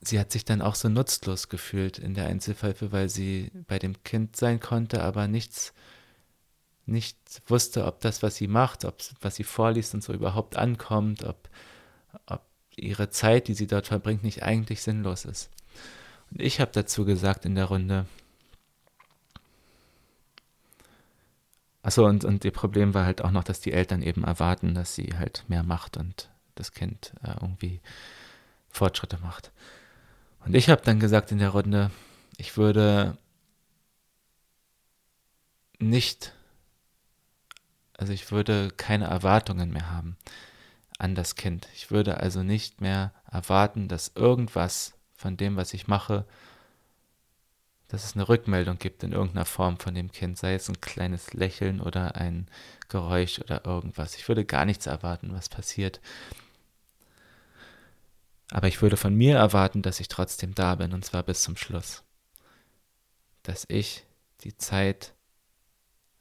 sie 0.00 0.18
hat 0.18 0.32
sich 0.32 0.46
dann 0.46 0.62
auch 0.62 0.74
so 0.74 0.88
nutzlos 0.88 1.50
gefühlt 1.50 1.98
in 1.98 2.14
der 2.14 2.26
Einzelhilfe, 2.26 2.92
weil 2.92 3.10
sie 3.10 3.52
bei 3.66 3.78
dem 3.78 4.02
Kind 4.02 4.36
sein 4.36 4.58
konnte, 4.58 5.02
aber 5.02 5.28
nichts, 5.28 5.74
nicht 6.86 7.18
wusste, 7.46 7.84
ob 7.84 8.00
das, 8.00 8.22
was 8.22 8.36
sie 8.36 8.48
macht, 8.48 8.86
ob 8.86 8.96
was 9.20 9.36
sie 9.36 9.44
vorliest 9.44 9.92
und 9.92 10.02
so 10.02 10.14
überhaupt 10.14 10.56
ankommt, 10.56 11.24
ob, 11.24 11.50
ob 12.26 12.42
ihre 12.74 13.10
Zeit, 13.10 13.48
die 13.48 13.54
sie 13.54 13.66
dort 13.66 13.88
verbringt, 13.88 14.22
nicht 14.24 14.42
eigentlich 14.42 14.82
sinnlos 14.82 15.26
ist. 15.26 15.50
Und 16.30 16.42
ich 16.42 16.60
habe 16.60 16.70
dazu 16.72 17.04
gesagt 17.04 17.44
in 17.44 17.54
der 17.54 17.66
Runde, 17.66 18.06
Achso, 21.88 22.06
und, 22.06 22.24
und 22.26 22.44
ihr 22.44 22.50
Problem 22.50 22.92
war 22.92 23.06
halt 23.06 23.22
auch 23.22 23.30
noch, 23.30 23.44
dass 23.44 23.60
die 23.60 23.72
Eltern 23.72 24.02
eben 24.02 24.22
erwarten, 24.22 24.74
dass 24.74 24.94
sie 24.94 25.14
halt 25.16 25.44
mehr 25.48 25.62
macht 25.62 25.96
und 25.96 26.28
das 26.54 26.72
Kind 26.72 27.14
äh, 27.22 27.32
irgendwie 27.40 27.80
Fortschritte 28.68 29.16
macht. 29.22 29.52
Und 30.44 30.54
ich 30.54 30.68
habe 30.68 30.82
dann 30.82 31.00
gesagt 31.00 31.32
in 31.32 31.38
der 31.38 31.48
Runde, 31.48 31.90
ich 32.36 32.58
würde 32.58 33.16
nicht, 35.78 36.34
also 37.96 38.12
ich 38.12 38.30
würde 38.32 38.70
keine 38.76 39.06
Erwartungen 39.06 39.70
mehr 39.70 39.90
haben 39.90 40.18
an 40.98 41.14
das 41.14 41.36
Kind. 41.36 41.68
Ich 41.74 41.90
würde 41.90 42.18
also 42.18 42.42
nicht 42.42 42.82
mehr 42.82 43.14
erwarten, 43.30 43.88
dass 43.88 44.12
irgendwas 44.14 44.92
von 45.18 45.36
dem, 45.36 45.56
was 45.56 45.74
ich 45.74 45.88
mache, 45.88 46.24
dass 47.88 48.04
es 48.04 48.14
eine 48.14 48.28
Rückmeldung 48.28 48.78
gibt 48.78 49.02
in 49.02 49.12
irgendeiner 49.12 49.44
Form 49.44 49.78
von 49.78 49.94
dem 49.94 50.12
Kind, 50.12 50.38
sei 50.38 50.54
es 50.54 50.68
ein 50.68 50.80
kleines 50.80 51.32
Lächeln 51.32 51.80
oder 51.80 52.14
ein 52.14 52.46
Geräusch 52.88 53.40
oder 53.40 53.64
irgendwas. 53.64 54.14
Ich 54.14 54.28
würde 54.28 54.44
gar 54.44 54.64
nichts 54.64 54.86
erwarten, 54.86 55.32
was 55.32 55.48
passiert. 55.48 56.00
Aber 58.50 58.68
ich 58.68 58.80
würde 58.80 58.96
von 58.96 59.14
mir 59.14 59.36
erwarten, 59.36 59.82
dass 59.82 60.00
ich 60.00 60.08
trotzdem 60.08 60.54
da 60.54 60.76
bin, 60.76 60.92
und 60.94 61.04
zwar 61.04 61.24
bis 61.24 61.42
zum 61.42 61.56
Schluss. 61.56 62.04
Dass 63.42 63.64
ich 63.68 64.04
die 64.42 64.56
Zeit 64.56 65.14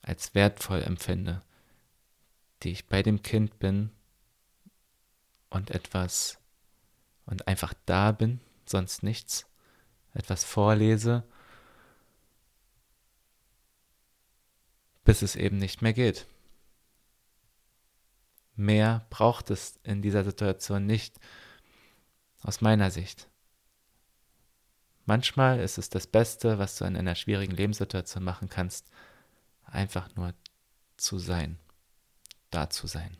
als 0.01 0.33
wertvoll 0.33 0.81
empfinde, 0.81 1.43
die 2.63 2.71
ich 2.71 2.87
bei 2.87 3.03
dem 3.03 3.21
Kind 3.21 3.59
bin 3.59 3.91
und 5.51 5.69
etwas 5.69 6.39
und 7.25 7.47
einfach 7.47 7.73
da 7.85 8.11
bin 8.11 8.39
sonst 8.69 9.03
nichts, 9.03 9.47
etwas 10.13 10.43
vorlese, 10.43 11.23
bis 15.03 15.21
es 15.21 15.35
eben 15.35 15.57
nicht 15.57 15.81
mehr 15.81 15.93
geht. 15.93 16.25
Mehr 18.55 19.05
braucht 19.09 19.51
es 19.51 19.79
in 19.83 20.01
dieser 20.01 20.23
Situation 20.23 20.85
nicht, 20.85 21.19
aus 22.41 22.61
meiner 22.61 22.91
Sicht. 22.91 23.29
Manchmal 25.05 25.59
ist 25.59 25.77
es 25.77 25.89
das 25.89 26.07
Beste, 26.07 26.59
was 26.59 26.77
du 26.77 26.85
in 26.85 26.97
einer 26.97 27.15
schwierigen 27.15 27.55
Lebenssituation 27.55 28.23
machen 28.23 28.49
kannst, 28.49 28.91
einfach 29.63 30.13
nur 30.15 30.33
zu 30.97 31.19
sein, 31.19 31.57
da 32.49 32.69
zu 32.69 32.87
sein 32.87 33.15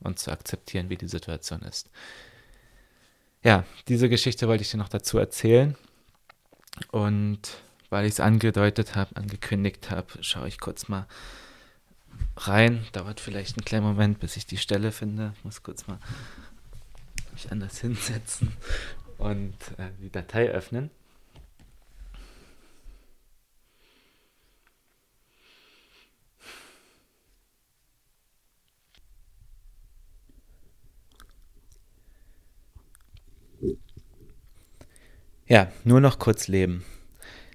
und 0.00 0.18
zu 0.18 0.30
akzeptieren, 0.30 0.90
wie 0.90 0.98
die 0.98 1.08
Situation 1.08 1.62
ist 1.62 1.90
ja, 3.44 3.64
diese 3.88 4.08
Geschichte 4.08 4.48
wollte 4.48 4.62
ich 4.62 4.70
dir 4.70 4.78
noch 4.78 4.88
dazu 4.88 5.18
erzählen. 5.18 5.76
Und 6.90 7.40
weil 7.90 8.06
ich 8.06 8.14
es 8.14 8.20
angedeutet 8.20 8.96
habe, 8.96 9.16
angekündigt 9.16 9.90
habe, 9.90 10.08
schaue 10.22 10.48
ich 10.48 10.58
kurz 10.58 10.88
mal 10.88 11.06
rein. 12.36 12.84
Dauert 12.92 13.20
vielleicht 13.20 13.56
einen 13.56 13.64
kleinen 13.64 13.86
Moment, 13.86 14.18
bis 14.18 14.36
ich 14.36 14.46
die 14.46 14.56
Stelle 14.56 14.90
finde. 14.90 15.32
Ich 15.38 15.44
muss 15.44 15.62
kurz 15.62 15.86
mal 15.86 15.98
mich 17.32 17.52
anders 17.52 17.78
hinsetzen. 17.80 18.52
und 19.18 19.54
äh, 19.78 19.90
die 20.00 20.10
Datei 20.10 20.48
öffnen. 20.48 20.90
Ja, 35.46 35.70
nur 35.84 36.00
noch 36.00 36.18
kurz 36.18 36.48
leben. 36.48 36.84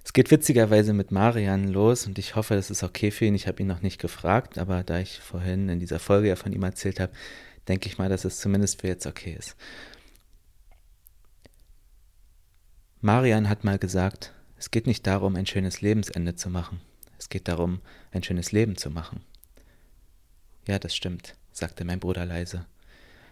Es 0.04 0.12
geht 0.12 0.30
witzigerweise 0.30 0.92
mit 0.92 1.10
Marian 1.10 1.66
los 1.66 2.06
und 2.06 2.18
ich 2.18 2.36
hoffe, 2.36 2.54
das 2.54 2.70
ist 2.70 2.84
okay 2.84 3.10
für 3.10 3.24
ihn. 3.24 3.34
Ich 3.34 3.48
habe 3.48 3.60
ihn 3.62 3.66
noch 3.66 3.82
nicht 3.82 4.00
gefragt, 4.00 4.58
aber 4.58 4.84
da 4.84 5.00
ich 5.00 5.18
vorhin 5.18 5.68
in 5.68 5.80
dieser 5.80 5.98
Folge 5.98 6.28
ja 6.28 6.36
von 6.36 6.52
ihm 6.52 6.62
erzählt 6.62 7.00
habe, 7.00 7.12
denke 7.66 7.88
ich 7.88 7.98
mal, 7.98 8.08
dass 8.08 8.24
es 8.24 8.38
zumindest 8.38 8.80
für 8.80 8.86
jetzt 8.86 9.06
okay 9.06 9.34
ist. 9.36 9.56
Marian 13.00 13.48
hat 13.48 13.64
mal 13.64 13.78
gesagt, 13.78 14.34
es 14.56 14.70
geht 14.70 14.86
nicht 14.86 15.06
darum, 15.06 15.34
ein 15.34 15.46
schönes 15.46 15.80
Lebensende 15.80 16.36
zu 16.36 16.48
machen. 16.48 16.80
Es 17.18 17.28
geht 17.28 17.48
darum, 17.48 17.80
ein 18.12 18.22
schönes 18.22 18.52
Leben 18.52 18.76
zu 18.76 18.90
machen. 18.90 19.22
Ja, 20.68 20.78
das 20.78 20.94
stimmt, 20.94 21.34
sagte 21.50 21.84
mein 21.84 21.98
Bruder 21.98 22.24
leise. 22.24 22.66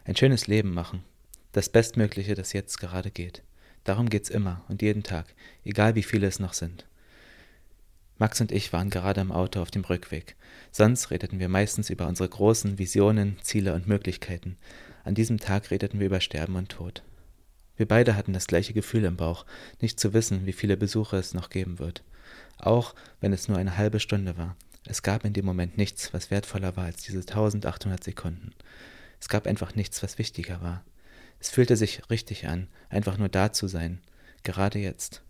Ein 0.05 0.17
schönes 0.17 0.49
Leben 0.49 0.75
machen. 0.75 1.05
Das 1.53 1.69
Bestmögliche, 1.69 2.35
das 2.35 2.53
jetzt 2.53 2.79
gerade 2.79 3.11
geht. 3.11 3.43
Darum 3.89 4.11
geht's 4.11 4.29
immer 4.29 4.63
und 4.69 4.83
jeden 4.83 5.03
Tag, 5.03 5.25
egal 5.65 5.95
wie 5.95 6.03
viele 6.03 6.27
es 6.27 6.41
noch 6.41 6.53
sind. 6.53 6.87
Max 8.19 8.39
und 8.39 8.53
ich 8.53 8.71
waren 8.75 8.91
gerade 8.91 9.23
im 9.23 9.33
Auto 9.33 9.63
auf 9.63 9.71
dem 9.71 9.83
Rückweg. 9.83 10.37
Sonst 10.71 11.11
redeten 11.11 11.39
wir 11.39 11.49
meistens 11.49 11.89
über 11.89 12.07
unsere 12.07 12.29
großen 12.29 12.77
Visionen, 12.79 13.39
Ziele 13.41 13.73
und 13.73 13.89
Möglichkeiten. 13.89 14.59
An 15.05 15.15
diesem 15.15 15.39
Tag 15.39 15.71
redeten 15.71 16.01
wir 16.01 16.09
über 16.09 16.21
Sterben 16.21 16.57
und 16.57 16.69
Tod. 16.69 17.03
Wir 17.79 17.89
beide 17.89 18.15
hatten 18.15 18.35
das 18.35 18.47
gleiche 18.47 18.75
Gefühl 18.75 19.05
im 19.05 19.17
Bauch, 19.17 19.47
nicht 19.81 19.99
zu 19.99 20.13
wissen, 20.13 20.45
wie 20.45 20.53
viele 20.53 20.77
Besuche 20.77 21.17
es 21.17 21.33
noch 21.33 21.49
geben 21.49 21.79
wird. 21.79 22.05
Auch 22.59 22.95
wenn 23.23 23.33
es 23.33 23.49
nur 23.49 23.57
eine 23.57 23.79
halbe 23.79 24.01
Stunde 24.01 24.37
war. 24.37 24.55
Es 24.85 25.03
gab 25.03 25.25
in 25.25 25.33
dem 25.33 25.47
Moment 25.47 25.79
nichts, 25.79 26.13
was 26.13 26.31
wertvoller 26.31 26.77
war 26.77 26.85
als 26.85 27.05
diese 27.05 27.21
1800 27.21 28.05
Sekunden. 28.05 28.53
Es 29.19 29.31
gab 29.31 29.47
einfach 29.47 29.75
nichts, 29.75 30.03
was 30.03 30.19
wichtiger 30.19 30.61
war. 30.61 30.85
Es 31.41 31.51
fühlte 31.51 31.77
sich 31.77 32.09
richtig 32.11 32.49
an, 32.49 32.69
einfach 32.89 33.19
nur 33.19 33.29
da 33.29 33.53
zu 33.53 33.69
sein, 33.69 34.01
gerade 34.43 34.79
jetzt. 34.79 35.23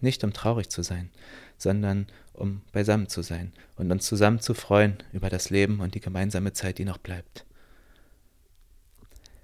Nicht 0.00 0.24
um 0.24 0.32
traurig 0.32 0.70
zu 0.70 0.82
sein, 0.82 1.10
sondern 1.58 2.06
um 2.32 2.62
beisammen 2.72 3.08
zu 3.08 3.22
sein 3.22 3.52
und 3.76 3.90
uns 3.92 4.06
zusammen 4.06 4.40
zu 4.40 4.54
freuen 4.54 4.96
über 5.12 5.28
das 5.28 5.50
Leben 5.50 5.80
und 5.80 5.94
die 5.94 6.00
gemeinsame 6.00 6.52
Zeit, 6.52 6.78
die 6.78 6.84
noch 6.84 6.98
bleibt. 6.98 7.44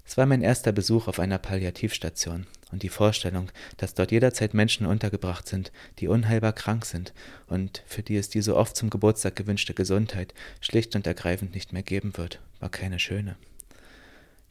Es 0.03 0.17
war 0.17 0.25
mein 0.25 0.41
erster 0.41 0.71
Besuch 0.71 1.09
auf 1.09 1.19
einer 1.19 1.37
Palliativstation 1.37 2.47
und 2.71 2.81
die 2.81 2.89
Vorstellung, 2.89 3.51
dass 3.75 3.93
dort 3.93 4.11
jederzeit 4.11 4.53
Menschen 4.53 4.85
untergebracht 4.85 5.47
sind, 5.47 5.71
die 5.99 6.07
unheilbar 6.07 6.53
krank 6.53 6.85
sind 6.85 7.13
und 7.47 7.83
für 7.85 8.03
die 8.03 8.15
es 8.15 8.29
die 8.29 8.41
so 8.41 8.55
oft 8.55 8.75
zum 8.75 8.89
Geburtstag 8.89 9.35
gewünschte 9.35 9.73
Gesundheit 9.73 10.33
schlicht 10.61 10.95
und 10.95 11.05
ergreifend 11.05 11.53
nicht 11.53 11.73
mehr 11.73 11.83
geben 11.83 12.15
wird, 12.15 12.39
war 12.59 12.69
keine 12.69 12.99
schöne. 12.99 13.35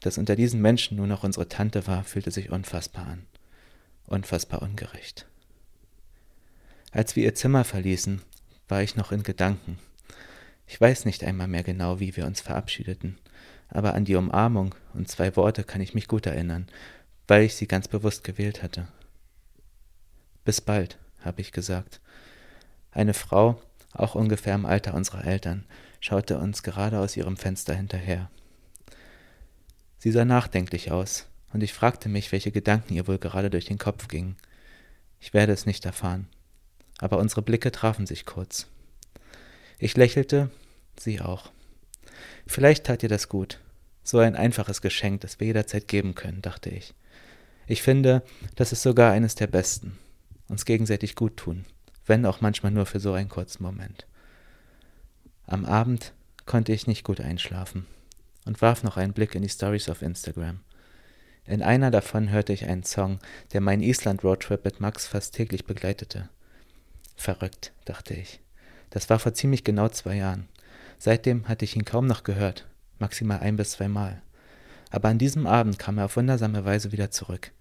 Dass 0.01 0.17
unter 0.17 0.35
diesen 0.35 0.61
Menschen 0.61 0.97
nur 0.97 1.07
noch 1.07 1.23
unsere 1.23 1.49
Tante 1.49 1.87
war, 1.87 2.03
fühlte 2.03 2.31
sich 2.31 2.51
unfassbar 2.51 3.07
an. 3.07 3.25
Unfassbar 4.05 4.61
ungerecht. 4.61 5.27
Als 6.91 7.15
wir 7.15 7.23
ihr 7.23 7.35
Zimmer 7.35 7.63
verließen, 7.63 8.21
war 8.67 8.81
ich 8.81 8.95
noch 8.95 9.11
in 9.11 9.23
Gedanken. 9.23 9.79
Ich 10.65 10.79
weiß 10.79 11.05
nicht 11.05 11.23
einmal 11.23 11.47
mehr 11.47 11.63
genau, 11.63 11.99
wie 11.99 12.15
wir 12.15 12.25
uns 12.25 12.41
verabschiedeten, 12.41 13.17
aber 13.69 13.93
an 13.93 14.05
die 14.05 14.15
Umarmung 14.15 14.75
und 14.93 15.09
zwei 15.09 15.35
Worte 15.35 15.63
kann 15.63 15.81
ich 15.81 15.93
mich 15.93 16.07
gut 16.07 16.25
erinnern, 16.25 16.67
weil 17.27 17.43
ich 17.43 17.55
sie 17.55 17.67
ganz 17.67 17.87
bewusst 17.87 18.23
gewählt 18.23 18.63
hatte. 18.63 18.87
Bis 20.45 20.61
bald, 20.61 20.97
habe 21.21 21.41
ich 21.41 21.51
gesagt. 21.51 21.99
Eine 22.91 23.13
Frau, 23.13 23.61
auch 23.93 24.15
ungefähr 24.15 24.55
im 24.55 24.65
Alter 24.65 24.93
unserer 24.93 25.25
Eltern, 25.25 25.65
schaute 25.99 26.37
uns 26.37 26.63
gerade 26.63 26.99
aus 26.99 27.17
ihrem 27.17 27.37
Fenster 27.37 27.73
hinterher. 27.73 28.29
Sie 29.99 30.11
sah 30.11 30.25
nachdenklich 30.25 30.91
aus, 30.91 31.27
und 31.53 31.63
ich 31.63 31.73
fragte 31.73 32.09
mich, 32.09 32.31
welche 32.31 32.51
Gedanken 32.51 32.93
ihr 32.93 33.07
wohl 33.07 33.17
gerade 33.17 33.49
durch 33.49 33.65
den 33.65 33.77
Kopf 33.77 34.07
gingen. 34.07 34.35
Ich 35.19 35.33
werde 35.33 35.53
es 35.53 35.65
nicht 35.65 35.85
erfahren, 35.85 36.27
aber 36.99 37.17
unsere 37.17 37.41
Blicke 37.41 37.71
trafen 37.71 38.05
sich 38.05 38.25
kurz. 38.25 38.67
Ich 39.79 39.97
lächelte, 39.97 40.51
sie 40.99 41.21
auch. 41.21 41.51
Vielleicht 42.45 42.85
tat 42.85 43.03
ihr 43.03 43.09
das 43.09 43.29
gut. 43.29 43.59
So 44.03 44.19
ein 44.19 44.35
einfaches 44.35 44.81
Geschenk, 44.81 45.21
das 45.21 45.39
wir 45.39 45.47
jederzeit 45.47 45.87
geben 45.87 46.15
können, 46.15 46.41
dachte 46.41 46.69
ich. 46.69 46.93
Ich 47.65 47.81
finde, 47.81 48.23
das 48.55 48.71
ist 48.71 48.83
sogar 48.83 49.11
eines 49.11 49.35
der 49.35 49.47
besten. 49.47 49.97
Uns 50.47 50.63
gegenseitig 50.63 51.15
gut 51.15 51.37
tun, 51.37 51.65
wenn 52.05 52.25
auch 52.25 52.39
manchmal 52.39 52.71
nur 52.71 52.85
für 52.85 52.99
so 52.99 53.13
einen 53.13 53.29
kurzen 53.29 53.63
Moment. 53.63 54.07
Am 55.45 55.65
Abend 55.65 56.13
konnte 56.45 56.71
ich 56.71 56.87
nicht 56.87 57.03
gut 57.03 57.19
einschlafen 57.19 57.85
und 58.47 58.61
warf 58.61 58.83
noch 58.83 58.97
einen 58.97 59.13
Blick 59.13 59.35
in 59.35 59.43
die 59.43 59.49
Stories 59.49 59.89
auf 59.89 60.01
Instagram. 60.01 60.61
In 61.45 61.61
einer 61.61 61.91
davon 61.91 62.31
hörte 62.31 62.53
ich 62.53 62.65
einen 62.65 62.83
Song, 62.83 63.19
der 63.53 63.61
meinen 63.61 63.83
Island-Roadtrip 63.83 64.65
mit 64.65 64.79
Max 64.79 65.05
fast 65.05 65.35
täglich 65.35 65.65
begleitete. 65.65 66.29
Verrückt, 67.15 67.73
dachte 67.85 68.13
ich. 68.15 68.39
Das 68.89 69.09
war 69.09 69.19
vor 69.19 69.33
ziemlich 69.33 69.63
genau 69.63 69.89
zwei 69.89 70.15
Jahren. 70.15 70.47
Seitdem 70.97 71.47
hatte 71.47 71.65
ich 71.65 71.75
ihn 71.75 71.85
kaum 71.85 72.07
noch 72.07 72.23
gehört, 72.23 72.67
maximal 72.99 73.39
ein 73.39 73.55
bis 73.55 73.71
zweimal. 73.71 74.21
Aber 74.89 75.09
an 75.09 75.19
diesem 75.19 75.45
Abend 75.45 75.77
kam 75.77 75.97
er 75.97 76.05
auf 76.05 76.15
wundersame 76.15 76.65
Weise 76.65 76.91
wieder 76.91 77.11
zurück. 77.11 77.51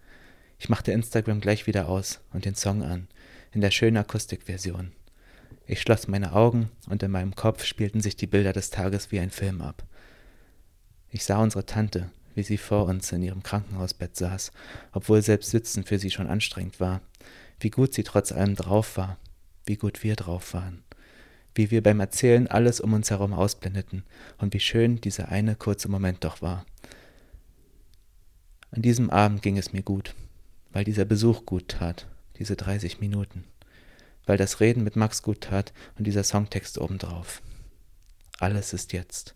Ich 0.59 0.69
machte 0.69 0.93
Instagram 0.93 1.41
gleich 1.41 1.67
wieder 1.67 1.89
aus 1.89 2.21
und 2.33 2.45
den 2.45 2.55
Song 2.55 2.83
an, 2.83 3.09
in 3.53 3.61
der 3.61 3.71
schönen 3.71 3.97
Akustikversion. 3.99 4.93
Ich 5.67 5.81
schloss 5.81 6.09
meine 6.09 6.33
Augen 6.33 6.71
und 6.89 7.03
in 7.03 7.11
meinem 7.11 7.35
Kopf 7.35 7.65
spielten 7.65 8.01
sich 8.01 8.17
die 8.17 8.29
Bilder 8.29 8.53
des 8.53 8.71
Tages 8.71 9.11
wie 9.11 9.21
ein 9.21 9.31
Film 9.31 9.61
ab. 9.61 9.83
Ich 11.11 11.25
sah 11.25 11.43
unsere 11.43 11.67
Tante, 11.67 12.11
wie 12.35 12.43
sie 12.43 12.59
vor 12.59 12.87
uns 12.87 13.11
in 13.13 13.23
ihrem 13.23 13.43
Krankenhausbett 13.43 14.17
saß, 14.17 14.53
obwohl 14.93 15.23
selbst 15.23 15.51
Sitzen 15.51 15.85
für 15.85 15.99
sie 15.99 16.11
schon 16.11 16.27
anstrengend 16.27 16.81
war, 16.81 17.01
wie 17.61 17.71
gut 17.71 17.95
sie 17.95 18.03
trotz 18.03 18.33
allem 18.33 18.55
drauf 18.55 18.97
war, 18.97 19.19
wie 19.65 19.77
gut 19.77 20.03
wir 20.03 20.17
drauf 20.17 20.53
waren, 20.55 20.85
wie 21.55 21.71
wir 21.71 21.83
beim 21.83 22.01
Erzählen 22.01 22.47
alles 22.47 22.81
um 22.81 22.93
uns 22.93 23.11
herum 23.11 23.33
ausblendeten 23.33 24.05
und 24.39 24.53
wie 24.53 24.61
schön 24.61 25.01
dieser 25.01 25.29
eine 25.31 25.57
kurze 25.57 25.89
Moment 25.89 26.25
doch 26.25 26.43
war. 26.43 26.67
An 28.71 28.83
diesem 28.83 29.09
Abend 29.11 29.43
ging 29.43 29.57
es 29.57 29.73
mir 29.73 29.83
gut, 29.83 30.15
weil 30.73 30.85
dieser 30.85 31.07
Besuch 31.07 31.47
gut 31.47 31.69
tat, 31.69 32.07
diese 32.39 32.57
30 32.57 33.01
Minuten, 33.01 33.45
weil 34.27 34.37
das 34.37 34.61
Reden 34.61 34.85
mit 34.85 34.97
Max 34.97 35.23
gut 35.23 35.41
tat 35.41 35.73
und 35.97 36.07
dieser 36.07 36.25
Songtext 36.25 36.79
obendrauf. 36.79 37.41
Alles 38.39 38.75
ist 38.75 38.93
jetzt. 38.93 39.35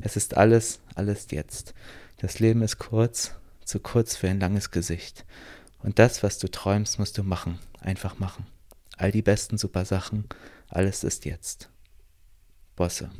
Es 0.00 0.16
ist 0.16 0.36
alles, 0.36 0.80
alles 0.94 1.26
jetzt. 1.30 1.74
Das 2.18 2.38
Leben 2.40 2.62
ist 2.62 2.78
kurz, 2.78 3.34
zu 3.64 3.80
kurz 3.80 4.16
für 4.16 4.28
ein 4.28 4.40
langes 4.40 4.70
Gesicht. 4.70 5.24
Und 5.82 5.98
das, 5.98 6.22
was 6.22 6.38
du 6.38 6.50
träumst, 6.50 6.98
musst 6.98 7.18
du 7.18 7.22
machen, 7.22 7.58
einfach 7.80 8.18
machen. 8.18 8.46
All 8.96 9.12
die 9.12 9.22
besten 9.22 9.58
super 9.58 9.84
Sachen, 9.84 10.24
alles 10.68 11.04
ist 11.04 11.24
jetzt. 11.24 11.68
Bosse. 12.76 13.10